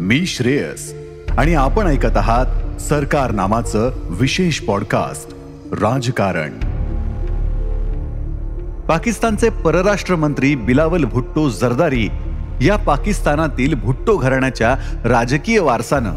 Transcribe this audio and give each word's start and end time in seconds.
मी 0.00 0.26
श्रेयस. 0.26 0.94
आणि 1.38 1.54
आपण 1.54 1.86
ऐकत 1.86 2.16
आहात 2.16 2.80
सरकार 2.80 3.30
नामाचं 3.30 3.90
विशेष 4.10 4.60
पॉडकास्ट 4.60 5.34
राजकारण. 5.72 6.50
पाकिस्तानचे 8.80 9.48
परराष्ट्र 9.48 10.16
मंत्री 10.16 10.56
बिलावल 10.56 11.04
भुट्टो 11.04 11.48
जरदारी 11.48 12.08
या 12.66 12.76
पाकिस्तानातील 12.76 13.74
भुट्टो 13.74 14.16
घराण्याच्या 14.16 14.74
राजकीय 15.04 15.58
वारसानं 15.58 16.12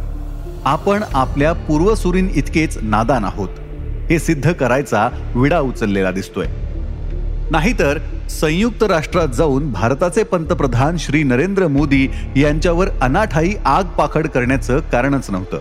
आपण 0.66 1.04
आपल्या 1.14 1.54
पूर्वसुरीन 1.54 2.28
इतकेच 2.36 2.78
नादान 2.82 3.26
आहोत. 3.26 3.50
हे 4.10 4.20
सिद्ध 4.20 4.52
करायचा 4.52 5.32
विडा 5.36 5.60
उचललेला 5.60 6.12
दिसतोय. 6.12 6.48
नाहीतर 7.52 7.98
संयुक्त 8.40 8.84
राष्ट्रात 8.84 9.28
जाऊन 9.28 9.72
भारताचे 9.72 10.24
पंतप्रधान 10.24 10.98
श्री 10.98 11.24
नरेंद्र 11.24 11.68
मोदी 11.68 12.08
यांच्यावर 12.36 12.90
अनाठाई 13.02 13.54
आग 13.66 13.84
पाखड 13.84 14.28
करण्याचं 14.28 14.80
कारणच 14.80 15.30
नव्हतं. 15.30 15.60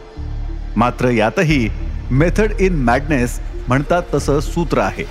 मात्र 0.77 1.09
यातही 1.09 1.69
मेथड 2.11 2.53
इन 2.61 2.75
मॅडनेस 2.75 3.41
म्हणतात 3.69 4.03
तसं 4.15 4.41
सूत्र 4.41 4.79
आहे. 4.79 5.05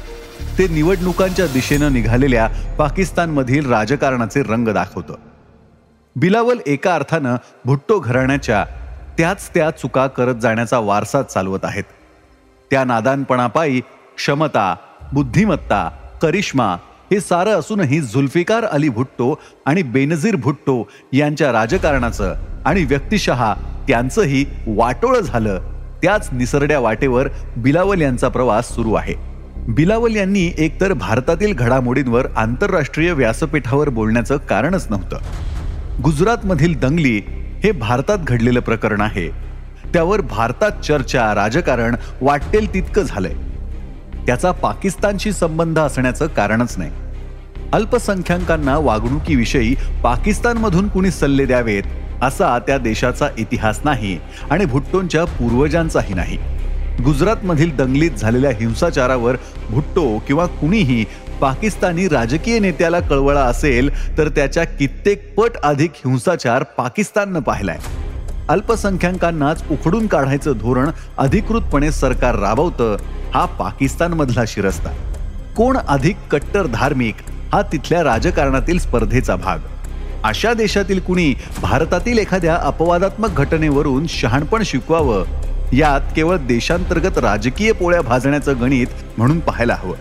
ते 0.57 0.67
निवडणुकांच्या 0.67 1.47
दिशेनं 1.47 1.93
निघालेल्या 1.93 2.47
पाकिस्तानमधील 2.79 3.69
राजकारणाचे 3.71 4.41
रंग 4.41 4.67
दाखवतं. 4.67 5.13
बिलावल 6.15 6.57
एका 6.65 6.95
अर्थानं 6.95 7.35
भुट्टो 7.65 7.99
घराण्याच्या 7.99 8.65
त्याच 9.17 9.49
त्या 9.49 9.69
चुका 9.69 10.07
करत 10.07 10.35
जाण्याचा 10.35 10.79
वारसा 10.79 11.21
चालवत 11.21 11.59
आहेत. 11.63 11.83
त्या 12.71 12.83
नादानपणापायी 12.83 13.81
क्षमता 14.15 14.75
बुद्धिमत्ता 15.13 15.89
करिश्मा 16.21 16.75
हे 17.11 17.19
सारं 17.19 17.51
असूनही 17.51 18.01
झुल्फिकार 18.01 18.63
अली 18.63 18.89
भुट्टो 18.89 19.41
आणि 19.65 19.81
बेनझीर 19.81 20.35
भुट्टो 20.35 20.89
यांच्या 21.13 21.51
राजकारणाचं 21.51 22.35
आणि 22.65 22.83
व्यक्तिशः 22.83 23.53
त्यांचंही 23.87 24.45
वाटोळं 24.67 25.19
झालं. 25.19 25.59
त्याच 26.03 26.29
निसरड्या 26.31 26.79
वाटेवर 26.79 27.27
बिलावल 27.57 28.01
यांचा 28.01 28.27
प्रवास 28.27 28.75
सुरू 28.75 28.93
आहे. 28.93 29.13
बिलावल 29.67 30.15
यांनी 30.15 30.51
एकतर 30.57 30.93
भारतातील 30.93 31.53
घडामोडींवर 31.53 32.27
आंतरराष्ट्रीय 32.35 33.11
व्यासपीठावर 33.11 33.89
बोलण्याचं 33.89 34.37
कारणच 34.37 34.87
नव्हतं. 34.89 35.17
गुजरातमधील 36.03 36.79
दंगली 36.79 37.21
हे 37.63 37.71
भारतात 37.71 38.17
घडलेलं 38.17 38.59
प्रकरण 38.59 39.01
आहे. 39.01 39.29
त्यावर 39.93 40.21
भारतात 40.21 40.71
चर्चा 40.71 41.35
राजकारण 41.35 41.95
वाटेल 42.21 42.73
तितकं 42.73 43.01
झालंय. 43.01 43.48
त्याचा 44.29 44.51
पाकिस्तानशी 44.51 45.31
संबंध 45.31 45.79
असण्याचं 45.79 46.27
कारणच 46.27 46.77
नाही. 46.77 46.91
अल्पसंख्याकांना 47.73 48.77
वागणुकीविषयी 48.77 49.73
पाकिस्तानमधून 50.03 50.87
कुणी 50.87 51.11
सल्ले 51.11 51.45
द्यावेत 51.45 51.83
असा 52.21 52.59
त्या 52.59 52.77
देशाचा 52.77 53.27
इतिहास 53.37 53.79
नाही 53.83 54.17
आणि 54.49 54.65
भुट्टोंच्या 54.65 55.23
पूर्वजांचाही 55.25 56.13
नाही. 56.13 56.37
गुजरातमधील 57.03 57.75
दंगलीत 57.75 58.11
झालेल्या 58.11 58.51
हिंसाचारावर 58.51 59.35
भुट्टो 59.69 60.17
किंवा 60.17 60.45
कुणीही 60.45 61.05
पाकिस्तानी 61.41 62.07
राजकीय 62.07 62.59
नेत्याला 62.59 62.99
कळवळा 62.99 63.41
असेल 63.41 63.89
तर 64.17 64.29
त्याच्या 64.29 64.63
कित्येक 64.63 65.33
पट 65.35 65.57
अधिक 65.63 65.91
हिंसाचार 65.95 66.63
पाकिस्ताननं 66.77 67.39
पाहिलाय. 67.39 67.77
अल्पसंख्याकांनाच 68.49 69.63
उखडून 69.71 70.07
काढायचं 70.07 70.53
धोरण 70.57 70.89
अधिकृतपणे 71.17 71.91
सरकार 71.91 72.35
राबवतं 72.35 72.95
हा 73.33 73.45
पाकिस्तानमधला 73.45 74.43
शिरस्ता. 74.47 74.89
कोण 75.57 75.77
अधिक 75.77 76.17
कट्टर 76.31 76.67
धार्मिक 76.67 77.15
हा 77.51 77.61
तिथल्या 77.61 78.03
राजकारणातील 78.03 78.79
स्पर्धेचा 78.79 79.35
भाग. 79.35 79.59
अशा 80.23 80.53
देशातील 80.53 80.99
कुणी 80.99 81.33
भारतातील 81.61 82.17
एखाद्या 82.17 82.55
अपवादात्मक 82.55 83.37
घटनेवरून 83.37 84.05
शहाणपण 84.09 84.63
शिकवावं 84.65 85.23
यात 85.73 86.01
केवळ 86.15 86.37
देशांतर्गत 86.37 87.17
राजकीय 87.17 87.71
पोळ्या 87.71 88.01
भाजण्याचं 88.01 88.61
गणित 88.61 88.87
म्हणून 89.17 89.39
पाहायला 89.39 89.75
हवं. 89.75 89.95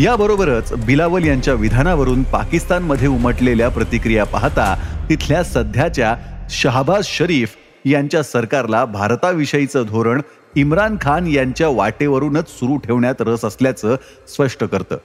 याबरोबरच 0.00 0.72
बिलावल 0.72 1.24
यांच्या 1.24 1.54
विधानावरून 1.54 2.22
पाकिस्तानमध्ये 2.22 3.08
उमटलेल्या 3.08 3.68
प्रतिक्रिया 3.68 4.24
पाहता 4.24 4.74
तिथल्या 5.08 5.42
सध्याच्या 5.44 6.14
शहाबाज 6.50 7.04
शरीफ 7.06 7.54
यांच्या 7.84 8.22
सरकारला 8.22 8.84
भारताविषयीचं 8.84 9.82
धोरण 9.86 10.20
इम्रान 10.56 10.96
खान 11.00 11.26
यांच्या 11.26 11.68
वाटेवरूनच 11.68 12.48
सुरू 12.48 12.76
ठेवण्यात 12.76 13.20
रस 13.20 13.44
असल्याचं 13.44 13.96
स्पष्ट 14.28 14.64
करतं. 14.64 14.96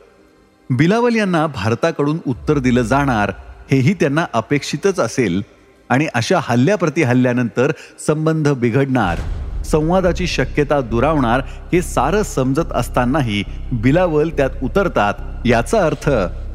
बिलावल 0.70 1.16
यांना 1.16 1.46
भारताकडून 1.48 2.18
उत्तर 2.28 2.58
दिलं 2.58 2.82
जाणार 2.82 3.32
हेही 3.72 3.94
त्यांना 3.94 4.26
अपेक्षितच 4.34 5.00
असेल 5.00 5.42
आणि 5.90 6.08
अशा 6.14 6.40
हल्ल्याप्रती 6.44 7.04
हल्ल्यानंतर 7.04 7.72
संबंध 8.08 8.48
बिघडणार 8.50 9.20
संवादाची 9.66 10.28
शक्यता 10.28 10.80
दुरावणार 10.82 11.42
हे 11.72 11.82
सारं 11.82 12.24
समजत 12.24 12.72
असतानाही 12.72 13.44
बिलावल 13.72 14.30
त्यात 14.30 14.64
उतरतात 14.64 15.48
याचा 15.48 15.86
अर्थ 15.86 16.10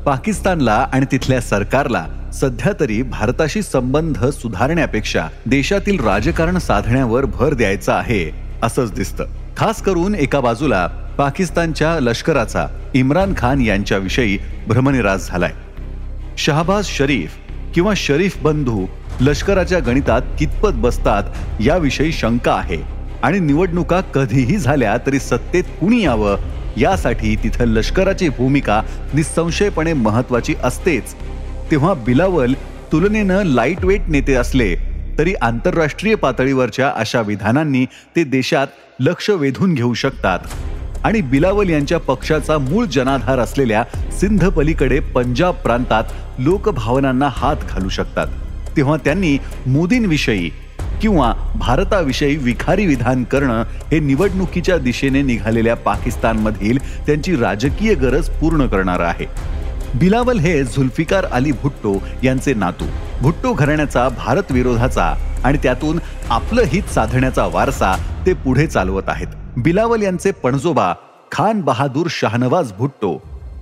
पाकिस्तानला 0.04 0.74
आणि 0.92 1.06
तिथल्या 1.12 1.40
सरकारला 1.40 2.04
सध्या 2.34 2.72
तरी 2.80 3.02
भारताशी 3.02 3.62
संबंध 3.62 4.24
सुधारण्यापेक्षा 4.24 5.26
देशातील 5.46 6.00
राजकारण 6.00 6.58
साधण्यावर 6.58 7.24
भर 7.24 7.54
द्यायचा 7.54 7.94
आहे 7.94 8.30
असंच 8.62 8.92
दिसतं. 8.92 9.24
खास 9.56 9.82
करून 9.82 10.14
एका 10.14 10.40
बाजूला 10.40 10.86
पाकिस्तानच्या 11.18 11.98
लष्कराचा 12.00 12.66
इम्रान 12.94 13.32
खान 13.36 13.60
यांच्याविषयी 13.60 14.38
भ्रमनिरास 14.68 15.28
झालाय. 15.28 15.52
शहबाज 16.38 16.86
शरीफ 16.86 17.36
किंवा 17.74 17.92
शरीफ 17.96 18.42
बंधू 18.42 18.86
लष्कराच्या 19.20 19.78
गणितात 19.78 20.22
कितपत 20.38 20.74
बसतात 20.74 21.60
याविषयी 21.60 22.12
शंका 22.12 22.52
आहे 22.52 22.82
आणि 23.22 23.38
निवडणुका 23.38 24.00
कधीही 24.14 24.56
झाल्या 24.56 24.96
तरी 25.06 25.18
सत्तेत 25.18 25.64
कुणी 25.80 26.02
यावं 26.04 26.36
यासाठी 26.78 27.36
तिथं 27.36 27.64
लष्कराची 27.64 28.28
भूमिका 28.28 28.82
निसंशयपणे 29.14 29.92
महत्वाची 29.92 30.54
असतेच. 30.62 31.14
तेव्हा 31.70 31.94
बिलावल 31.94 32.52
तुलनेनं 32.92 33.42
लाइट 33.44 33.84
वेट 33.84 34.00
नेते 34.08 34.34
असले 34.34 34.74
तरी 35.18 35.34
आंतरराष्ट्रीय 35.42 36.14
पातळीवरच्या 36.14 36.92
अशा 36.96 37.20
विधानांनी 37.20 37.84
ते 37.84 38.24
देशात 38.24 38.66
लक्ष 39.00 39.30
वेधून 39.30 39.74
घेऊ 39.74 39.94
शकतात. 39.94 40.38
आणि 41.04 41.20
बिलावल 41.20 41.70
यांच्या 41.70 41.98
पक्षाचा 41.98 42.58
मूळ 42.58 42.84
जनाधार 42.84 43.38
असलेल्या 43.38 43.84
सिंध 44.20 44.48
पलीकडे 44.48 45.00
पंजाब 45.00 45.54
प्रांतात 45.54 46.04
लोकभावनांना 46.38 47.28
हात 47.32 47.56
घालू 47.70 47.88
शकतात. 47.88 48.26
तेव्हा 48.76 48.96
त्यांनी 48.96 49.38
मोदींविषयी 49.66 50.50
किंवा 51.02 51.32
भारताविषयी 51.54 52.36
विखारी 52.36 52.86
विधान 52.86 53.24
करणं 53.24 53.62
हे 53.62 54.00
निवडणुकीच्या 54.00 54.78
दिशेने 54.78 55.22
निघालेल्या 55.22 55.76
पाकिस्तानमधील 55.76 56.78
त्यांची 57.06 57.36
राजकीय 57.36 57.94
गरज 57.94 58.28
पूर्ण 58.28 58.66
करणार 58.66 59.00
आहे. 59.00 59.26
बिलावल 59.94 60.38
हे 60.38 60.64
झुल्फिकार 60.64 61.24
अली 61.24 61.52
भुट्टो 61.52 61.94
यांचे 62.22 62.54
नातू. 62.54 62.84
भुट्टो 63.22 63.52
घराण्याचा 63.52 64.08
भारत 64.08 64.50
विरोधाचा 64.50 65.14
आणि 65.44 65.58
त्यातून 65.62 65.98
आपलं 66.30 66.62
हित 66.66 66.82
साधण्याचा 66.82 67.46
वारसा 67.46 67.94
ते 68.26 68.32
पुढे 68.32 68.66
चालवत 68.66 69.08
आहेत. 69.08 69.26
बिलावल 69.56 70.02
यांचे 70.02 70.30
पणजोबा 70.30 70.92
खान 71.32 71.60
बहादूर 71.60 72.06
शाहनवाज 72.10 72.72
भुट्टो 72.72 73.12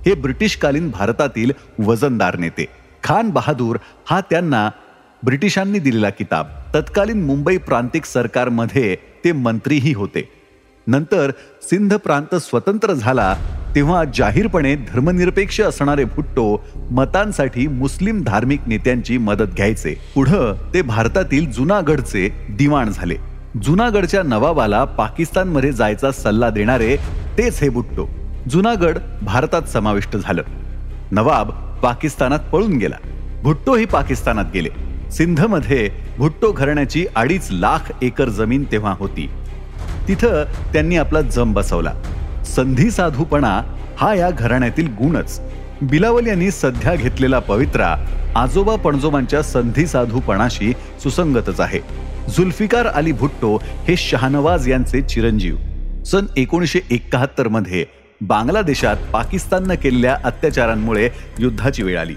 हे 0.05 0.13
ब्रिटिशकालीन 0.13 0.89
भारतातील 0.89 1.51
वजनदार 1.85 2.37
नेते. 2.37 2.65
खान 3.03 3.29
बहादूर 3.29 3.77
हा 4.09 4.19
त्यांना 4.21 4.69
ब्रिटिशांनी 5.23 5.79
दिलेला 5.79 6.09
किताब. 6.09 6.47
तत्कालीन 6.73 7.23
मुंबई 7.23 7.57
प्रांतिक 7.57 8.05
सरकारमध्ये 8.05 8.95
ते 9.25 9.31
मंत्रीही 9.31 9.93
होते. 9.93 10.29
नंतर 10.87 11.31
सिंध 11.61 11.93
प्रांत 11.93 12.35
स्वतंत्र 12.35 12.93
झाला 12.93 13.35
तेव्हा 13.75 14.03
जाहीरपणे 14.13 14.75
धर्मनिरपेक्ष 14.75 15.61
असणारे 15.61 16.03
भुट्टो 16.03 16.65
मतांसाठी 16.91 17.67
मुस्लिम 17.67 18.23
धार्मिक 18.23 18.59
नेत्यांची 18.67 19.17
मदत 19.17 19.55
घ्यायचे. 19.55 19.95
पुढं 20.15 20.53
ते 20.73 20.81
भारतातील 20.81 21.51
जुनागडचे 21.51 22.47
दिवाण 22.49 22.89
झाले. 22.89 23.15
जुनागडच्या 23.63 24.23
नवाबाला 24.23 24.85
पाकिस्तानमध्ये 24.85 25.71
जायचा 25.71 26.11
सल्ला 26.11 26.49
देणारे 26.49 26.97
तेच 27.37 27.61
हे 27.61 27.69
भुट्टो. 27.69 28.09
जुनागड 28.49 28.97
भारतात 29.21 29.61
समाविष्ट 29.61 30.17
झालं. 30.17 30.43
नवाब 31.11 31.51
पाकिस्तानात 31.83 32.39
पळून 32.39 32.77
गेला. 32.77 32.95
भुट्टोही 33.43 33.85
पाकिस्तानात 33.85 34.45
गेले. 34.53 34.69
सिंधमध्ये 35.11 35.89
भुट्टो 36.17 36.51
घराण्याची 36.51 37.05
अडीच 37.15 37.47
लाख 37.51 37.91
एकर 38.01 38.29
जमीन 38.29 38.63
तेव्हा 38.71 38.95
होती. 38.97 39.29
तिथं 40.07 40.43
त्यांनी 40.73 40.97
आपला 40.97 41.21
जम 41.21 41.53
बसवला. 41.53 41.93
संधी 42.55 42.91
साधूपणा 42.91 43.61
हा 43.97 44.13
या 44.13 44.29
घराण्यातील 44.29 44.87
गुणच. 44.87 45.41
बिलावल 45.81 46.27
यांनी 46.27 46.51
सध्या 46.51 46.95
घेतलेला 46.95 47.39
पवित्रा 47.39 47.95
आजोबा 48.35 48.75
पणजोबांच्या 48.75 49.41
संधी 49.41 49.87
साधूपणाशी 49.87 50.73
सुसंगतच 51.03 51.59
आहे. 51.59 51.79
जुल्फिकार 52.37 52.87
अली 52.87 53.11
भुट्टो 53.11 53.57
हे 53.63 53.95
शहानवाज 53.97 54.69
यांचे 54.69 55.01
चिरंजीव. 55.01 55.55
सन 56.05 56.25
एकोणीसशे 56.37 56.79
एकाहत्तरमध्ये 56.91 57.85
बांगलादेशात 58.21 58.95
पाकिस्ताननं 59.13 59.75
केलेल्या 59.75 60.17
अत्याचारांमुळे 60.23 61.09
युद्धाची 61.39 61.83
वेळ 61.83 61.99
आली. 61.99 62.15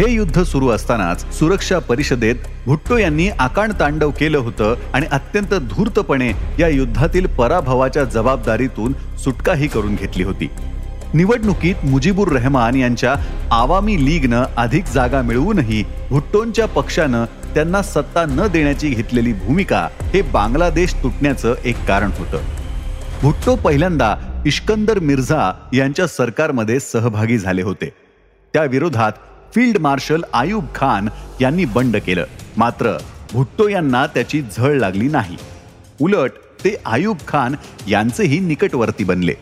हे 0.00 0.12
युद्ध 0.12 0.42
सुरू 0.42 0.68
असतानाच 0.68 1.34
सुरक्षा 1.34 1.78
परिषदेत 1.78 2.34
भुट्टो 2.66 2.96
यांनी 2.96 3.28
आकांड 3.28 3.72
तांडव 3.80 4.10
केलं 4.10 4.38
होतं 4.38 4.74
आणि 4.94 5.06
अत्यंत 5.12 5.54
धूर्तपणे 5.54 6.32
या 6.58 6.68
युद्धातील 6.68 7.26
पराभवाच्या 7.26 8.04
जबाबदारीतून 8.04 8.92
सुटकाही 9.24 9.68
करून 9.68 9.94
घेतली 9.94 10.22
होती. 10.22 10.50
निवडणुकीत 11.14 11.74
मुजीबुर 11.84 12.28
रहमान 12.28 12.74
यांच्या 12.74 13.14
आवामी 13.50 14.04
लीगनं 14.04 14.44
अधिक 14.56 14.84
जागा 14.84 15.22
मिळवूनही 15.22 15.84
भुट्टोंच्या 16.10 16.66
पक्षानं 16.66 17.24
त्यांना 17.54 17.82
सत्ता 17.82 18.24
न 18.24 18.46
देण्याची 18.46 18.88
घेतलेली 18.88 19.32
भूमिका 19.32 19.88
हे 20.00 20.22
बांगलादेश 20.22 20.94
तुटण्याचं 20.94 21.54
एक 21.64 21.84
कारण 21.84 22.10
होतं. 22.18 22.38
भुट्टो 23.22 23.56
पहिल्यांदा 23.56 24.42
इश्कंदर 24.46 24.98
मिर्झा 24.98 25.52
यांच्या 25.72 26.06
सरकारमध्ये 26.06 26.80
सहभागी 26.80 27.38
झाले 27.38 27.62
होते. 27.62 27.92
त्या 28.52 28.64
विरोधात 28.64 29.12
फील्ड 29.54 29.78
मार्शल 29.78 30.22
आयुब 30.32 30.64
खान 30.74 31.08
यांनी 31.40 31.64
बंड 31.64 31.96
केलं. 31.96 32.24
मात्र 32.56 32.96
भुट्टो 33.32 33.68
यांना 33.68 34.06
त्याची 34.06 34.42
झळ 34.42 34.74
लागली 34.74 35.08
नाही. 35.08 35.36
उलट 36.00 36.30
ते 36.64 36.76
आयुब 36.86 37.16
खान 37.28 37.54
यांचेही 37.88 38.38
निकटवर्ती 38.38 39.04
बनले. 39.04 39.34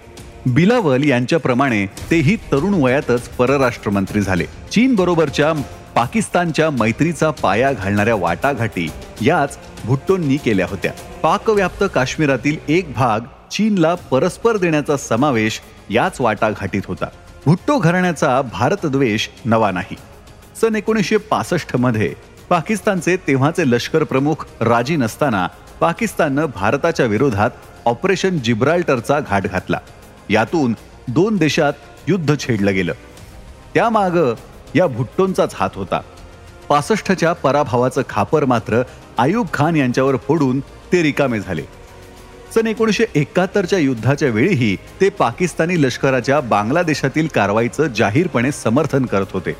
बिलावल 0.47 1.05
यांच्याप्रमाणे 1.05 1.87
तेही 1.87 2.37
तरुण 2.37 2.75
वयातच 2.75 3.29
परराष्ट्र 3.29 3.91
मंत्री 3.91 4.21
झाले. 4.21 4.45
चीन 4.73 4.95
बरोबरच्या 4.95 5.53
पाकिस्तानच्या 5.95 6.71
मैत्रीचा 6.71 7.31
पाया 7.31 7.73
घालणाऱ्या 7.73 8.15
वाटाघाटी 8.15 8.91
याच 9.21 9.59
भुट्टोंनी 9.85 10.37
केल्या 10.37 10.67
होत्या. 10.71 10.93
पाकव्याप्त 11.23 11.85
काश्मीरातील 11.95 12.57
एक 12.69 12.93
भाग 12.93 13.21
चीनला 13.51 13.95
परस्पर 13.95 14.57
देण्याचा 14.57 14.97
समावेश 14.97 15.61
याच 15.91 16.21
वाटाघाटीत 16.21 16.83
होता. 16.85 17.07
भुट्टो 17.47 17.79
घराण्याचा 17.79 18.43
भारतद्वेष 18.43 19.29
नवा 19.45 19.71
नाही. 19.71 19.97
सन 20.61 20.77
एकोणीसशे 20.77 21.17
पासष्टमध्ये 21.17 22.15
पाकिस्तानचे 22.49 23.17
तेव्हाचे 23.17 23.71
लष्कर 23.71 24.05
प्रमुख 24.05 24.47
राजी 24.61 24.97
नसताना 24.97 25.49
पाकिस्ताननं 25.81 26.47
भारताच्या 26.55 27.07
विरोधात 27.07 27.51
ऑपरेशन 27.85 28.39
जिब्राल्टरचा 28.39 29.21
घाट 29.21 29.47
घातला. 29.47 29.79
यातून 30.31 30.75
दोन 31.09 31.37
देशात 31.37 31.73
युद्ध 32.09 32.39
छेडलं 32.39 32.75
गेलं. 32.75 32.93
त्यामागं 33.75 34.35
या 34.75 34.87
भुट्टोंचाच 34.87 35.55
हात 35.55 35.71
होता. 35.75 36.01
पासष्टच्या 36.69 37.33
पराभवाचं 37.33 38.03
खापर 38.09 38.45
मात्र 38.45 38.83
आयुब 39.19 39.47
खान 39.55 39.77
यांच्यावर 39.77 40.17
फोडून 40.17 40.61
ते 40.61 41.03
रिकामे 41.03 41.41
झाले. 41.41 41.63
सन 42.57 42.67
एकोणीसशे 42.67 43.05
एकाहत्तरच्या 43.15 43.79
युद्धाच्या 43.79 44.29
वेळीही 44.29 44.77
ते 45.01 45.09
पाकिस्तानी 45.09 45.83
लष्कराच्या 45.83 46.41
बांगलादेशातील 46.41 47.27
कारवाईचं 47.35 47.87
जाहीरपणे 47.97 48.53
समर्थन 48.53 49.07
करत 49.07 49.33
होते. 49.33 49.53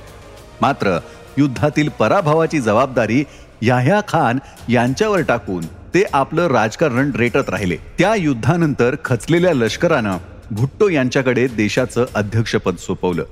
मात्र 0.61 0.97
युद्धातील 1.39 1.89
पराभवाची 1.89 2.61
जबाबदारी 2.61 3.23
याह्या 3.63 4.01
खान 4.09 4.39
यांच्यावर 4.69 5.21
टाकून 5.21 5.67
ते 5.95 6.05
आपलं 6.13 6.47
राजकारण 6.47 7.11
रेटत 7.17 7.51
राहिले. 7.51 7.77
त्या 7.99 8.15
युद्धानंतर 8.15 8.97
खचलेल्या 9.05 9.55
लष्करानं 9.55 10.17
भुट्टो 10.51 10.89
यांच्याकडे 10.89 11.47
देशाचं 11.47 12.05
अध्यक्षपद 12.15 12.77
सोपवलं. 12.77 13.25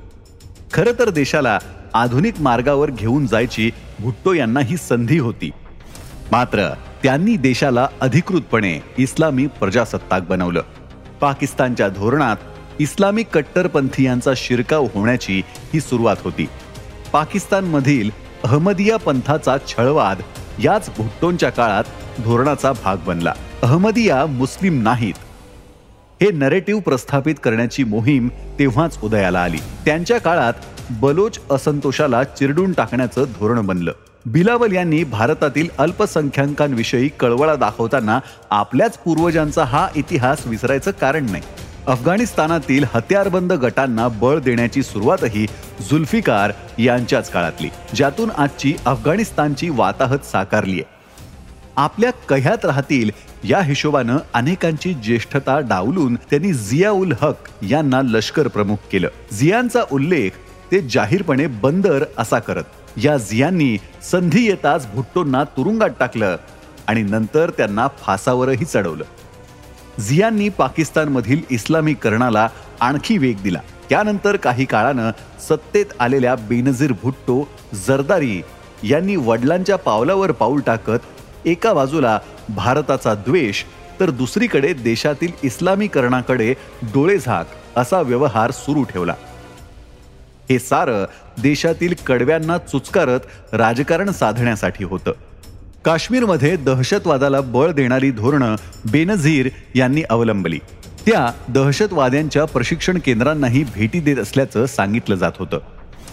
खरं 0.72 0.98
तर 0.98 1.10
देशाला 1.10 1.58
आधुनिक 1.94 2.40
मार्गावर 2.40 2.90
घेऊन 2.90 3.26
जायची 3.26 3.70
भुट्टो 3.98 4.32
यांना 4.32 4.60
ही 4.60 4.76
संधी 4.76 5.18
होती. 5.18 5.50
मात्र 6.32 6.70
त्यांनी 7.04 7.36
देशाला 7.36 7.88
अधिकृतपणे 8.00 8.80
इस्लामी 8.98 9.46
प्रजासत्ताक 9.46 10.22
बनवलं. 10.22 10.62
पाकिस्तानच्या 11.20 11.88
धोरणात 11.88 12.36
इस्लामिक 12.78 13.28
कट्टरपंथीयांचा 13.28 14.30
शिरकाव 14.36 14.84
होण्याची 14.94 15.42
ही 15.48 15.80
सुरुवात 15.80 16.16
होती. 16.20 16.48
पाकिस्तानमधील 17.12 18.10
अहमदिया 18.44 18.96
पंथाचा 18.96 19.56
छळवाद 19.68 20.22
याच 20.64 20.90
भुट्टोंच्या 20.96 21.50
काळात 21.50 21.84
धोरणाचा 22.18 22.72
भाग 22.72 22.96
बनला. 23.06 23.34
अहमदिया 23.62 24.26
मुस्लिम 24.26 24.82
नाहीत. 24.82 25.14
हे 26.22 26.30
नरेटिव्ह 26.30 26.80
प्रस्थापित 26.80 27.34
करण्याची 27.42 27.84
मोहीम 27.84 28.28
तेव्हाच 28.58 28.98
उदयाला 29.02 29.42
आली. 29.42 29.58
त्यांच्या 29.84 30.18
काळात 30.18 30.52
बलोच 30.90 31.40
असंतोषाला 31.50 32.24
चिरडून 32.24 32.72
टाकण्याचं 32.72 33.24
धोरण 33.24 33.66
बनलं. 33.66 33.92
बिलावल 34.26 34.72
यांनी 34.72 35.02
भारतातील 35.04 35.68
अल्पसंख्याकांविषयी 35.78 37.08
कळवळा 37.08 37.54
दाखवताना 37.54 38.18
आपल्याच 38.50 38.98
पूर्वजांचा 38.98 39.64
हा 39.64 39.88
इतिहास 39.96 40.46
विसरायचं 40.46 40.90
कारण 40.90 41.26
नाही. 41.30 41.42
अफगाणिस्तानातील 41.86 42.84
हत्यारबंद 42.94 43.52
गटांना 43.52 44.08
बळ 44.08 44.38
देण्याची 44.38 44.82
सुरुवातही 44.82 45.46
जुल्फिकार 45.90 46.52
यांच्याच 46.78 47.30
काळातली 47.30 47.68
ज्यातून 47.94 48.30
आजची 48.30 48.74
अफगाणिस्तानची 48.86 49.68
वाताहत 49.68 50.24
साकारली 50.32 50.72
आहे 50.72 50.92
आपल्या 51.76 52.10
कह्यात 52.28 52.64
राहतील 52.64 53.10
या 53.44 53.60
हिशोबानं 53.60 54.16
अनेकांची 54.34 54.94
ज्येष्ठता 54.94 55.58
डावलून 55.60 56.14
त्यांनी 56.14 56.52
जिया 56.52 56.90
उल 56.90 57.12
हक 57.20 57.48
यांना 57.70 58.00
लष्कर 58.02 58.48
प्रमुख 58.48 58.76
केलं. 58.92 59.08
जियांचा 59.38 59.82
उल्लेख 59.92 60.30
ते 60.72 60.80
जाहीरपणे 60.80 61.46
बंदर 61.46 62.04
असा 62.18 62.38
करत 62.38 62.64
या 63.02 63.16
झियांनी 63.16 63.76
संधी 64.10 64.46
येताच 64.46 64.86
भुट्टोंना 64.94 65.44
तुरुंगात 65.44 65.90
टाकलं 66.00 66.36
आणि 66.86 67.02
नंतर 67.02 67.50
त्यांना 67.50 67.86
फासावरही 68.02 68.64
चढवलं. 68.64 69.04
झियांनी 70.00 70.48
पाकिस्तानमधील 70.48 71.40
इस्लामीकरणाला 71.50 72.48
आणखी 72.80 73.18
वेग 73.18 73.42
दिला. 73.42 73.60
त्यानंतर 73.88 74.36
काही 74.36 74.64
काळानं 74.64 75.10
सत्तेत 75.48 75.86
आलेल्या 76.00 76.34
बेनझीर 76.34 76.92
भुट्टो 77.02 77.48
जरदारी 77.74 78.42
यांनी 78.82 79.16
वडिलांच्या 79.16 79.76
पावलावर 79.76 80.32
पाऊल 80.32 80.60
टाकत 80.60 81.46
एका 81.46 81.72
बाजूला 81.72 82.18
भारताचा 82.48 83.14
द्वेष 83.14 83.62
तर 84.00 84.10
दुसरीकडे 84.10 84.72
देशातील 84.72 85.32
इस्लामीकरणाकडे 85.42 86.54
डोळेझाक 86.82 87.46
असा 87.76 88.00
व्यवहार 88.00 88.50
सुरू 88.50 88.82
ठेवला. 88.82 89.14
हे 90.50 90.58
सारं 90.58 91.04
देशातील 91.42 91.94
कडव्यांना 92.06 92.58
चुचकारत 92.58 93.20
राजकारण 93.52 94.10
साधण्यासाठी 94.10 94.84
होतं. 94.84 95.12
काश्मीरमध्ये 95.84 96.56
दहशतवादाला 96.56 97.40
बळ 97.40 97.70
देणारी 97.70 98.10
धोरणं 98.10 98.56
बेनझीर 98.92 99.48
यांनी 99.74 100.02
अवलंबली. 100.10 100.58
त्या 101.06 101.32
दहशतवाद्यांच्या 101.48 102.44
प्रशिक्षण 102.44 102.98
केंद्रांनाही 102.98 103.64
भेटी 103.64 104.00
देत 104.00 104.16
असल्याचं 104.16 104.66
सांगितलं 104.66 105.14
जात 105.14 105.32
होतं. 105.38 105.58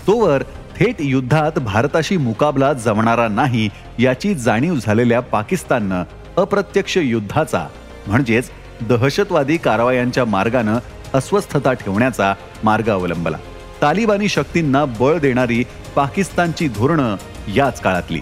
तोवर 0.07 0.43
थेट 0.77 0.95
युद्धात 0.99 1.59
भारताशी 1.59 2.17
मुकाबला 2.17 2.73
जमणारा 2.73 3.27
नाही 3.27 3.69
याची 3.99 4.33
जाणीव 4.33 4.75
झालेल्या 4.75 5.19
पाकिस्ताननं 5.19 6.03
अप्रत्यक्ष 6.37 6.97
युद्धाचा 6.97 7.67
म्हणजेच 8.07 8.49
दहशतवादी 8.89 9.57
कारवायांच्या 9.57 10.25
मार्गानं 10.25 10.77
अस्वस्थता 11.13 11.73
ठेवण्याचा 11.73 12.33
मार्ग 12.63 12.89
अवलंबला. 12.89 13.37
तालिबानी 13.81 14.29
शक्तींना 14.29 14.85
बळ 14.85 15.17
देणारी 15.17 15.63
पाकिस्तानची 15.95 16.67
धोरणं 16.67 17.15
याच 17.55 17.81
काळातली. 17.81 18.19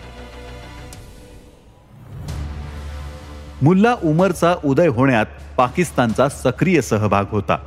मुल्ला 3.61 3.95
उमरचा 4.03 4.53
उदय 4.63 4.87
होण्यात 4.87 5.25
पाकिस्तानचा 5.57 6.29
सक्रिय 6.29 6.81
सहभाग 6.81 7.25
होता. 7.31 7.57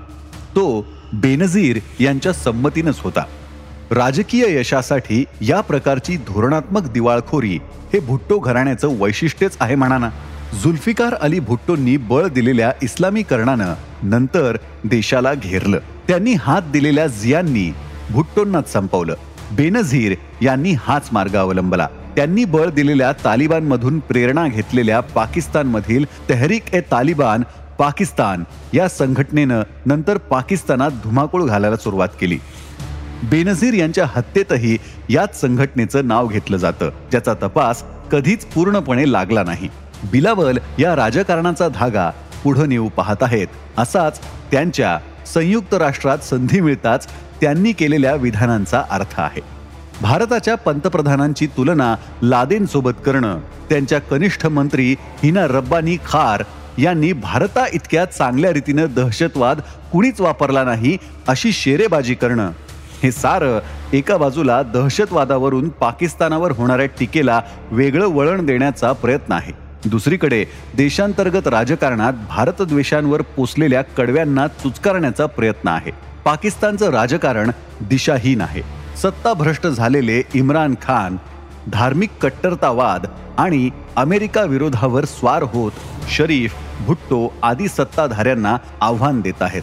तो 0.57 0.87
बेनझीर 1.13 1.79
यांच्या 2.01 2.33
संमतीनंच 2.33 2.99
होता. 3.01 3.25
राजकीय 3.91 4.45
यशासाठी 4.49 5.25
या 5.41 5.61
प्रकारची 5.61 6.17
धोरणात्मक 6.17 6.83
दिवाळखोरी 6.83 7.59
हे 7.93 8.01
भुट्टो 8.01 8.39
घराण्याचं 8.39 9.01
वैशिष्ट्यच 9.01 9.57
आहे 9.61 9.75
म्हणा 9.75 9.99
ना 9.99 10.11
जुल्फिकार 10.63 11.15
अली 11.15 11.41
भुट्टोंनी 11.41 11.97
बळ 11.97 12.27
दिलेल्या 12.27 12.73
इस्लामीकरणानं 12.83 13.75
नंतर 14.03 14.57
देशाला 14.85 15.35
घेरलं. 15.35 15.79
त्यांनी 16.09 16.35
हात 16.35 16.63
दिलेल्या 16.63 17.07
जियांनी 17.07 17.73
भुट्टोंनाच 18.11 18.73
संपवलं. 18.73 19.14
बेनझीर 19.52 20.14
यांनी 20.42 20.75
हाच 20.78 21.09
मार्ग 21.12 21.37
अवलंबला. 21.37 21.88
त्यांनी 22.16 22.44
बळ 22.44 22.68
दिलेल्या 22.68 23.12
तालिबानमधून 23.12 23.99
प्रेरणा 23.99 24.49
घेतलेल्या 24.49 25.00
पाकिस्तानमधील 25.00 26.04
तेहरीक 26.28 26.75
ए 26.75 26.80
तालिबान 26.80 27.42
पाकिस्तान 27.78 28.44
या 28.75 28.88
संघटनेनं 28.88 29.62
नंतर 29.87 30.18
पाकिस्तानात 30.18 30.90
धुमाकूळ 30.90 31.44
घालायला 31.44 31.76
सुरुवात 31.76 32.09
केली. 32.21 32.38
बेनझीर 33.30 33.75
यांच्या 33.75 34.06
हत्येतही 34.09 34.78
याच 35.09 35.40
संघटनेचं 35.40 36.06
नाव 36.06 36.26
घेतलं 36.26 36.56
जातं. 36.56 36.90
ज्याचा 37.11 37.35
तपास 37.35 37.85
कधीच 38.12 38.44
पूर्णपणे 38.44 39.12
लागला 39.12 39.42
नाही. 39.42 39.68
बिलावल 40.11 40.59
या 40.78 40.97
राजकारणाचा 40.97 41.68
धागा 41.68 42.11
पुढे 42.44 42.66
नेऊ 42.66 42.88
पाहत 42.88 43.23
आहेत. 43.23 43.47
असाच 43.78 44.21
त्यांच्या 44.50 44.99
संयुक्त 45.26 45.75
राष्ट्रात 45.75 46.18
संधी 46.18 46.61
मिळताच 46.61 47.09
त्यांनी 47.43 47.73
केलेल्या 47.73 48.15
विधानांचा 48.15 48.83
अर्थ 48.91 49.21
आहे. 49.21 49.41
भारताच्या 50.01 50.55
पंतप्रधानांची 50.55 51.47
तुलना 51.47 51.95
लादेनसोबत 52.23 52.91
करणं 53.07 53.41
त्यांच्या 53.69 53.99
कनिष्ठ 53.99 54.47
मंत्री 54.47 54.97
हिना 55.23 55.47
रब्बानी 55.47 55.97
खार 56.07 56.43
यांनी 56.79 57.13
भारता 57.13 57.65
इतक्या 57.73 58.05
चांगल्या 58.05 58.53
रीतीनं 58.53 58.87
दहशतवाद 58.97 59.61
कुणीच 59.93 60.21
वापरला 60.21 60.65
नाही 60.65 60.97
अशी 61.29 61.53
शेरेबाजी 61.53 62.15
करणं. 62.15 62.51
हे 63.03 63.11
सारं 63.13 63.59
एका 63.93 64.17
बाजूला 64.17 64.63
दहशतवादावरून 64.63 65.69
पाकिस्तानावर 65.69 66.51
होणाऱ्या 66.51 66.87
टीकेला 66.87 67.41
वेगळं 67.71 68.07
वळण 68.07 68.47
देण्याचा 68.47 68.93
प्रयत्न 68.93 69.33
आहे. 69.33 69.53
दुसरीकडे 69.85 70.45
देशांतर्गत 70.77 71.49
राजकारणात 71.49 72.13
भारतद्वेषांवर 72.29 73.23
पोचलेल्या 73.23 73.83
कडव्यांना 73.83 74.47
चुचकारण्याचा 74.47 75.27
प्रयत्न 75.27 75.69
आहे. 75.69 76.12
पाकिस्तानचं 76.25 76.91
राजकारण 76.91 77.50
दिशाहीन 77.81 78.41
आहे. 78.41 78.62
सत्ताभ्रष्ट 79.02 79.67
झालेले 79.67 80.23
इम्रान 80.35 80.75
खान 80.83 81.17
धार्मिक 81.73 82.11
कट्टरतावाद 82.21 83.07
आणि 83.38 83.71
अमेरिका 83.97 84.43
विरोधावर 84.43 85.05
स्वार 85.05 85.43
होत 85.43 85.73
शरीफ 86.11 86.55
भुट्टो 86.81 87.33
आदी 87.43 87.69
सत्ताधाऱ्यांना 87.69 88.57
आव्हान 88.81 89.21
देत 89.21 89.43
आहेत. 89.43 89.62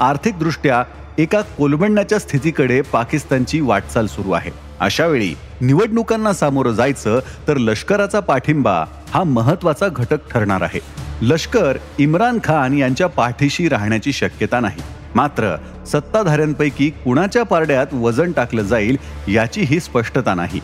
आर्थिकदृष्ट्या 0.00 0.82
एका 1.18 1.40
कोलबंडाच्या 1.40 2.18
स्थितीकडे 2.18 2.80
पाकिस्तानची 2.80 3.60
वाटचाल 3.60 4.06
सुरू 4.06 4.32
आहे. 4.32 4.50
अशा 4.80 5.06
वेळी 5.06 5.34
निवडणुकांना 5.60 6.32
सामोरं 6.32 6.72
जायचं 6.72 7.20
तर 7.48 7.56
लष्कराचा 7.56 8.20
पाठिंबा 8.20 8.84
हा 9.10 9.24
महत्त्वाचा 9.24 9.88
घटक 9.88 10.30
ठरणार 10.30 10.62
आहे. 10.62 10.80
लष्कर 11.22 11.76
इम्रान 11.98 12.38
खान 12.44 12.78
यांच्या 12.78 13.06
पाठीशी 13.06 13.68
राहण्याची 13.68 14.12
शक्यता 14.12 14.60
नाही. 14.60 14.82
मात्र 15.14 15.56
सत्ताधाऱ्यांपैकी 15.86 16.90
कुणाच्या 16.90 17.42
पारड्यात 17.42 17.94
वजन 17.94 18.32
टाकलं 18.32 18.62
जाईल 18.62 18.96
याची 19.28 19.60
ही 19.60 19.80
स्पष्टता 19.80 20.34
नाही. 20.34 20.60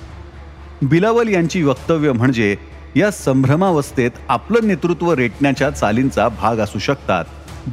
बिलावल 0.83 1.29
यांची 1.29 1.63
वक्तव्य 1.63 2.13
म्हणजे 2.13 2.57
या 2.97 3.11
संभ्रमावस्थेत 3.11 4.11
आपलं 4.29 4.67
नेतृत्व 4.69 5.13
रेटण्याच्या 5.13 5.71
चालींचा 5.71 6.29
भाग 6.29 6.57
असू 6.57 6.79
शकतात. 6.79 7.25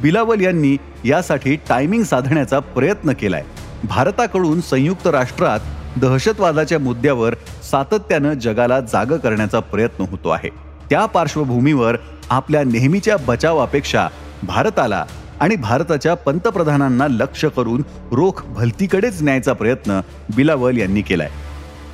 बिलावल 0.02 0.40
यांनी 0.40 0.76
यासाठी 1.04 1.56
टायमिंग 1.56 2.02
साधण्याचा 2.02 2.58
प्रयत्न 2.58 3.12
केलाय. 3.12 3.44
भारताकडून 3.84 4.60
संयुक्त 4.60 5.06
राष्ट्रात 5.06 5.60
दहशतवादाच्या 5.96 6.78
मुद्द्यावर 6.78 7.34
सातत्यानं 7.70 8.32
जगाला 8.32 8.80
जाग 8.80 9.06
करण्याचा 9.06 9.60
प्रयत्न 9.60 10.04
होतो 10.10 10.28
आहे. 10.28 10.48
त्या 10.90 11.06
पार्श्वभूमीवर 11.06 11.96
आपल्या 12.30 12.64
नेहमीच्या 12.64 13.16
बचावापेक्षा 13.16 14.08
भारताला 14.42 15.04
आणि 15.40 15.56
भारताच्या 15.56 16.14
पंतप्रधानांना 16.14 17.06
लक्ष 17.08 17.44
करून 17.56 17.82
रोख 18.12 18.44
भलतीकडेच 18.46 19.22
न्यायचा 19.22 19.52
प्रयत्न 19.52 20.00
बिलावल 20.36 20.78
यांनी 20.78 21.02
केलाय. 21.02 21.30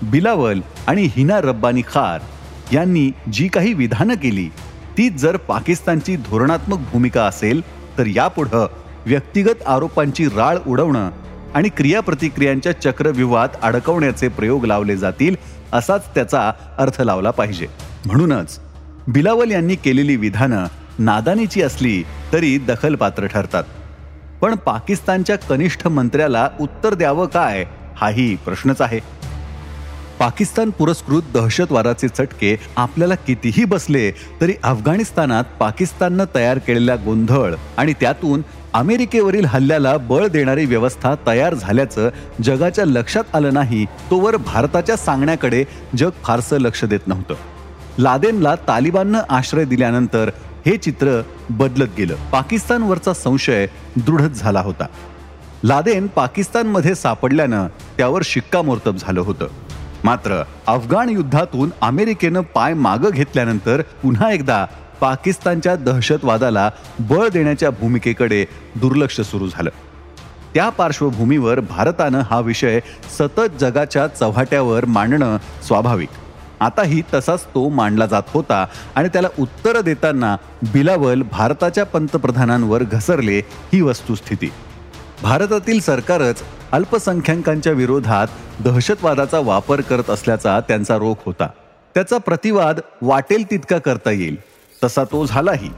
बिलावल 0.02 0.60
आणि 0.86 1.08
हिना 1.16 1.40
रब्बानी 1.40 1.82
खार 1.82 2.20
यांनी 2.72 3.10
जी 3.32 3.48
काही 3.48 3.72
विधानं 3.72 4.14
केली 4.14 4.48
तीच 4.98 5.16
जर 5.16 5.36
पाकिस्तानची 5.36 6.16
धोरणात्मक 6.16 6.78
भूमिका 6.92 7.24
असेल 7.24 7.60
तर 7.98 8.06
यापुढं 8.06 8.66
व्यक्तिगत 9.06 9.62
आरोपांची 9.66 10.26
राळ 10.26 10.58
उडवणं 10.66 11.10
आणि 11.54 11.68
क्रियाप्रतिक्रियांच्या 11.68 12.72
चक्रव्यूहात 12.80 13.48
अडकवण्याचे 13.62 14.28
प्रयोग 14.28 14.64
लावले 14.64 14.96
जातील 14.96 15.36
असाच 15.72 16.14
त्याचा 16.14 16.52
अर्थ 16.78 17.00
लावला 17.02 17.30
पाहिजे. 17.30 17.66
म्हणूनच 18.06 18.58
बिलावल 19.08 19.50
यांनी 19.50 19.74
केलेली 19.74 20.16
विधानं 20.16 20.66
नादानीची 21.00 21.62
असली 21.62 22.02
तरी 22.32 22.58
दखलपात्र 22.58 23.26
ठरतात. 23.26 23.64
पण 24.40 24.54
पाकिस्तानच्या 24.56 25.36
कनिष्ठ 25.36 25.86
मंत्र्याला 25.86 26.48
उत्तर 26.60 26.94
द्यावं 26.94 27.26
काय 27.26 27.64
हाही 27.96 28.34
प्रश्नच 28.36 28.80
आहे. 28.80 29.00
पाकिस्तान 30.18 30.70
पुरस्कृत 30.70 31.22
दहशतवादाचे 31.34 32.08
चटके 32.08 32.56
आपल्याला 32.76 33.14
कितीही 33.14 33.64
बसले 33.64 34.10
तरी 34.40 34.54
अफगाणिस्तानात 34.62 35.44
पाकिस्ताननं 35.60 36.24
तयार 36.34 36.58
केलेला 36.58 36.94
गोंधळ 36.94 37.54
आणि 37.76 37.92
त्यातून 38.00 38.42
अमेरिकेवरील 38.74 39.44
हल्ल्याला 39.44 39.96
बळ 39.96 40.26
देणारी 40.26 40.64
व्यवस्था 40.64 41.14
तयार 41.26 41.54
झाल्याचं 41.54 42.08
जगाच्या 42.44 42.84
लक्षात 42.84 43.34
आलं 43.34 43.54
नाही 43.54 43.84
तोवर 44.10 44.36
भारताच्या 44.36 44.96
सांगण्याकडे 44.96 45.64
जग 45.96 46.10
फारसं 46.22 46.58
लक्ष 46.58 46.84
देत 46.84 47.08
नव्हतं. 47.08 47.34
लादेनला 47.98 48.54
तालिबाननं 48.68 49.20
आश्रय 49.28 49.64
दिल्यानंतर 49.64 50.30
हे 50.66 50.76
चित्र 50.76 51.22
बदलत 51.50 51.88
गेलं. 51.98 52.14
पाकिस्तानवरचा 52.32 53.14
संशय 53.14 53.66
दृढच 53.96 54.30
झाला 54.30 54.60
होता. 54.60 54.86
लादेन 55.64 56.06
पाकिस्तानमध्ये 56.06 56.94
सापडल्यानं 56.94 57.66
त्यावर 57.96 58.22
शिक्कामोर्तब 58.24 58.96
झालं 58.96 59.20
होतं. 59.20 59.46
मात्र 60.04 60.42
अफगाण 60.66 61.08
युद्धातून 61.08 61.70
अमेरिकेनं 61.80 62.40
पाय 62.40 62.74
मागं 62.74 63.10
घेतल्यानंतर 63.10 63.82
पुन्हा 64.02 64.32
एकदा 64.32 64.66
पाकिस्तानच्या 65.00 65.76
दहशतवादाला 65.76 66.70
बळ 66.98 67.28
देण्याच्या 67.28 67.70
भूमिकेकडे 67.70 68.46
दुर्लक्ष 68.74 69.20
सुरू 69.20 69.48
झालं. 69.48 69.70
त्या 70.54 70.68
पार्श्वभूमीवर 70.68 71.60
भारतानं 71.60 72.20
हा 72.30 72.40
विषय 72.40 72.80
सतत 73.18 73.56
जगाच्या 73.60 74.06
चव्हाट्यावर 74.06 74.84
मांडणं 74.84 75.36
स्वाभाविक. 75.66 76.08
आताही 76.60 77.02
तसाच 77.14 77.44
तो 77.44 77.68
मांडला 77.68 78.06
जात 78.06 78.22
होता 78.28 78.66
आणि 78.94 79.08
त्याला 79.08 79.28
उत्तर 79.38 79.80
देताना 79.80 80.36
बिलावल 80.62 81.22
भारताच्या 81.22 81.84
पंतप्रधानांवर 81.84 82.82
घसरले 82.82 83.38
ही 83.72 83.80
वस्तुस्थिती. 83.80 84.52
भारतातील 85.22 85.80
सरकारच 85.80 86.42
अल्पसंख्याकांच्या 86.72 87.72
विरोधात 87.72 88.26
दहशतवादाचा 88.64 89.38
वापर 89.38 89.80
करत 89.80 90.10
असल्याचा 90.10 90.60
त्यांचा 90.60 90.96
रोख 90.96 91.14
होता. 91.26 91.48
त्याचा 91.94 92.18
प्रतिवाद 92.18 92.80
वाटेल 93.02 93.50
तितका 93.50 93.78
करता 93.78 94.10
येईल 94.10 94.36
तसा 94.84 95.04
तो 95.04 95.26
झालाही. 95.26 95.70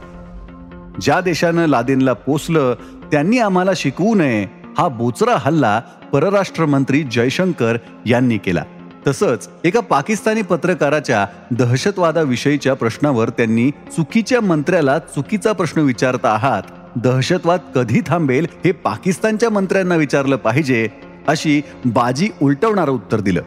ज्या 1.01 1.21
देशानं 1.21 1.67
लादेनला 1.67 2.13
पोचलं 2.13 2.75
त्यांनी 3.13 3.39
आम्हाला 3.39 3.71
शिकवू 3.77 4.15
नये 4.15 4.47
हा 4.79 4.89
बोचरा 4.89 5.37
हल्ला 5.39 5.81
परराष्ट्र 6.13 6.67
मंत्री 6.67 7.03
जयशंकर 7.03 7.77
यांनी 8.07 8.39
केला. 8.39 8.65
तसंच 9.07 9.49
एका 9.65 9.81
पाकिस्तानी 9.81 10.43
पत्रकाराच्या 10.43 11.27
दहशतवादाविषयीच्या 11.51 12.75
प्रश्नावर 12.75 13.29
त्यांनी 13.29 13.71
चुकीच्या 13.71 14.41
मंत्र्याला 14.41 14.99
चुकीचा 14.99 15.53
प्रश्न 15.53 15.81
विचारता 15.81 16.31
आहात. 16.31 16.63
दहशतवाद 16.97 17.61
कधी 17.75 18.01
थांबेल 18.07 18.47
हे 18.65 18.73
पाकिस्तानच्या 18.73 19.51
मंत्र्यांना 19.51 19.97
विचारलं 19.97 20.37
पाहिजे 20.37 20.89
अशी 21.29 21.61
बाजी 21.85 22.29
उलटवणारं 22.43 22.93
उत्तर 22.93 23.21
दिलं. 23.21 23.43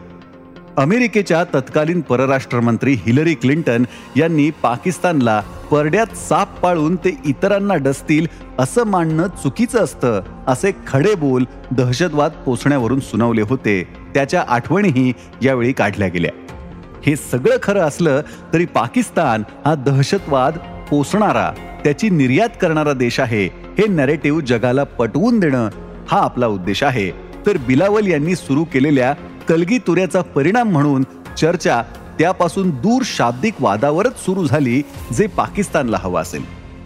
अमेरिकेच्या 0.76 1.44
तत्कालीन 1.44 2.00
परराष्ट्र 2.00 2.60
मंत्री 2.60 2.94
हिलरी 2.94 3.34
क्लिंटन 3.34 3.84
यांनी 4.16 4.50
पाकिस्तानला 4.50 5.42
परड्यात 5.70 6.16
साप 6.16 6.60
पाळून 6.60 6.96
ते 6.96 7.16
इतरांना 7.26 7.74
डसतील 7.74 8.26
असं 8.58 8.84
मांडणं 8.84 9.26
चुकीचं 9.26 9.78
असतं 9.78 10.20
असे 10.46 10.72
खडे 10.86 11.14
बोल 11.14 11.44
दहशतवाद 11.70 12.32
पोचण्यावरून 12.46 13.00
सुनावले 13.00 13.42
होते. 13.42 13.95
त्याच्या 14.14 14.44
आठवणीही 14.48 15.12
यावेळी 15.42 15.72
काढल्या 15.72 16.08
गेल्या. 16.08 16.30
हे 17.06 17.16
सगळं 17.16 17.56
खरं 17.62 17.80
असलं 17.80 18.20
तरी 18.52 18.64
पाकिस्तान 18.64 19.42
हा 19.66 19.74
दहशतवाद 19.74 20.58
पोसणारा 20.90 21.50
त्याची 21.84 22.10
निर्यात 22.10 22.48
करणारा 22.60 22.92
देश 22.92 23.20
आहे 23.20 23.44
हे 23.78 23.86
नॅरेटिव्ह 23.86 24.40
जगाला 24.40 24.84
पटवून 24.84 25.38
देणं 25.40 25.68
हा 26.08 26.20
आपला 26.20 26.46
उद्देश 26.46 26.82
आहे. 26.82 27.10
तर 27.46 27.56
बिलावल 27.56 28.06
यांनी 28.06 28.36
सुरू 28.36 28.64
केलेल्या 28.64 29.12
कलगी 29.48 29.78
तुऱ्याचा 29.78 30.20
परिणाम 30.20 30.68
म्हणून 30.68 31.04
चर्चा 31.38 31.82
त्यापासून 32.18 32.70
दूर 32.70 33.02
शाब्दिक 33.04 33.54
वादावरच 33.60 34.24
सुरू 34.24 34.46
झाली 34.46 34.82
जे 35.12 35.26
पाकिस्तानला 35.26 35.96
हवं 36.00 36.20
असेल. 36.20 36.42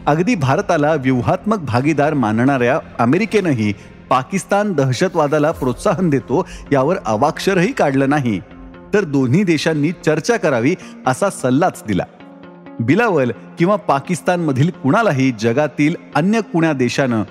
अगदी 0.07 0.35
भारताला 0.35 0.95
व्यूहात्मक 0.95 1.59
भागीदार 1.59 2.15
मानणाऱ्या 2.15 2.79
अमेरिकेनंही 2.99 3.73
पाकिस्तान 4.11 4.73
दहशतवादाला 4.73 5.51
प्रोत्साहन 5.51 6.11
देतो 6.11 6.49
यावर 6.73 6.97
अवाक्षरही 7.07 7.73
काढलं 7.73 8.09
नाही. 8.09 8.41
तर 8.95 9.05
दोन्ही 9.05 9.45
देशांनी 9.45 9.93
चर्चा 9.93 10.37
करावी 10.37 10.75
असा 11.07 11.31
सल्लाच 11.31 11.83
दिला. 11.89 12.05
बिलावल 12.81 13.31
किंवा 13.59 13.77
पाकिस्तानमधील 13.77 14.71
कुणालाही 14.71 15.33
जगातील 15.41 15.95
अन्य 16.15 16.41
कुण्या 16.41 16.73
देशानं 16.73 17.23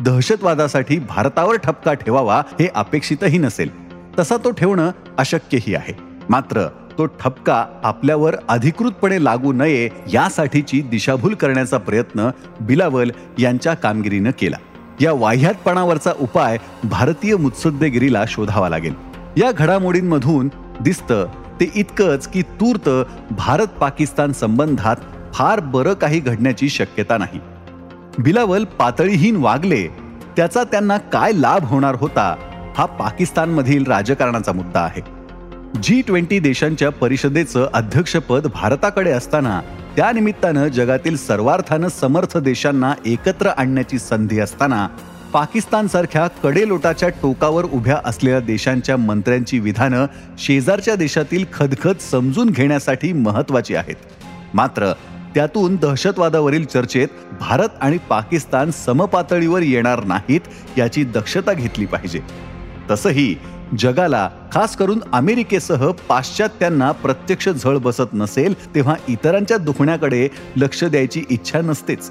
दहशतवादासाठी 0.00 0.98
भारतावर 0.98 1.56
ठपका 1.56 1.94
ठेवावा 1.94 2.38
हे 2.38 2.68
अपेक्षितही 2.74 3.38
नसेल. 3.38 3.70
तसा 4.18 4.36
तो 4.36 4.50
ठेवणं 4.50 4.90
अशक्यही 5.18 5.74
आहे. 5.74 5.92
मात्र 6.28 6.68
तो 6.98 7.06
ठपका 7.06 7.66
आपल्यावर 7.84 8.36
अधिकृतपणे 8.48 9.24
लागू 9.24 9.52
नये 9.52 9.88
यासाठीची 10.12 10.80
दिशाभूल 10.80 11.34
करण्याचा 11.34 11.78
प्रयत्न 11.78 12.30
बिलावल 12.60 13.10
यांच्या 13.38 13.74
कामगिरीनं 13.74 14.30
केला. 14.30 14.56
या 15.00 15.12
वाह्यातपणावरचा 15.12 16.12
उपाय 16.20 16.58
भारतीय 16.84 17.36
मुत्सद्देगिरीला 17.36 18.24
शोधावा 18.28 18.68
लागेल. 18.68 18.94
या 19.36 19.52
घडामोडींमधून 19.52 20.48
दिसतं 20.80 21.26
ते 21.60 21.70
इतकंच 21.74 22.26
की 22.26 22.42
तूर्त 22.42 22.88
भारत 23.30 23.66
पाकिस्तान 23.66 24.32
संबंधात 24.32 24.96
फार 25.34 25.60
बरं 25.60 25.92
काही 25.92 26.20
घडण्याची 26.20 26.68
शक्यता 26.68 27.18
नाही. 27.18 27.40
बिलावल 28.18 28.64
पातळीहीन 28.64 29.36
वागले 29.36 29.86
त्याचा 30.36 30.64
त्यांना 30.64 30.98
काय 30.98 31.32
लाभ 31.32 31.64
होणार 31.64 31.94
होता 31.94 32.34
हा 32.76 32.84
पाकिस्तानमधील 32.84 33.84
राजकारणाचा 33.86 34.52
मुद्दा 34.52 34.80
आहे. 34.80 35.00
जी 35.82 36.02
ट्वेंटी 36.02 36.38
देशांच्या 36.38 36.90
परिषदेचं 36.90 37.68
अध्यक्षपद 37.74 38.46
भारताकडे 38.46 39.10
असताना 39.10 39.60
त्यानिमित्तानं 39.96 40.68
जगातील 40.68 41.16
सर्वार्थानं 41.16 41.88
समर्थ 41.88 42.36
देशांना 42.36 42.94
एकत्र 43.06 43.46
आणण्याची 43.46 43.98
संधी 43.98 44.38
असताना 44.40 44.88
पाकिस्तानसारख्या 45.32 46.26
कडेलोटाच्या 46.26 47.08
टोकावर 47.08 47.64
उभ्या 47.64 48.00
असलेल्या 48.04 48.40
देशांच्या 48.40 48.96
मंत्र्यांची 48.96 49.58
विधानं 49.58 50.06
शेजारच्या 50.38 50.94
देशातील 50.94 51.44
खदखद 51.52 51.98
समजून 51.98 52.50
घेण्यासाठी 52.50 53.12
महत्वाची 53.12 53.74
आहेत. 53.74 53.94
मात्र 54.54 54.92
त्यातून 55.34 55.76
दहशतवादावरील 55.76 56.64
चर्चेत 56.64 57.08
भारत 57.40 57.68
आणि 57.80 57.98
पाकिस्तान 58.08 58.70
समपातळीवर 58.70 59.62
येणार 59.62 60.04
नाहीत 60.04 60.40
याची 60.78 61.04
दक्षता 61.04 61.52
घेतली 61.52 61.86
पाहिजे. 61.86 62.20
तसंही 62.90 63.34
जगाला 63.78 64.30
खास 64.52 64.76
करून 64.76 65.00
अमेरिकेसह 65.12 65.90
पाश्चात्यांना 66.08 66.92
प्रत्यक्ष 66.92 67.48
झळ 67.48 67.76
बसत 67.76 68.12
नसेल 68.12 68.74
तेव्हा 68.74 68.94
इतरांच्या 69.08 69.56
दुखण्याकडे 69.56 70.28
लक्ष 70.56 70.84
द्यायची 70.84 71.24
इच्छा 71.30 71.60
नसतेच. 71.60 72.10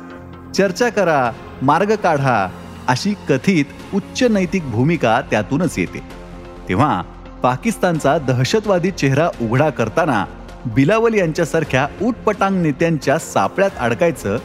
चर्चा 0.57 0.89
करा 0.89 1.31
मार्ग 1.62 1.95
काढा 1.95 2.50
अशी 2.88 3.13
कथित 3.29 3.65
उच्च 3.93 4.24
नैतिक 4.24 4.72
भूमिका 4.72 5.22
त्यातूनच 5.22 5.79
येते. 5.79 6.03
तेव्हा 6.69 7.01
पाकिस्तानचा 7.43 8.17
दहशतवादी 8.17 8.91
चेहरा 8.91 9.29
उघडा 9.41 9.69
करताना 9.69 10.25
बिलावल 10.65 11.13
यांच्यासारख्या 11.13 11.88
उटपटांग 12.01 12.62
नेत्यांच्या 12.62 13.17
सापळ्यात 13.17 13.72
अडकायचं 13.79 14.38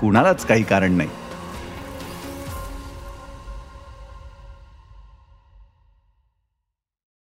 कुणालाच 0.00 0.46
काही 0.46 0.62
कारण 0.62 0.92
नाही. 0.92 1.08